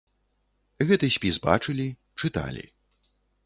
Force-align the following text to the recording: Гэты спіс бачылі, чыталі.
Гэты 0.93 1.11
спіс 1.17 1.35
бачылі, 1.45 1.87
чыталі. 2.25 2.69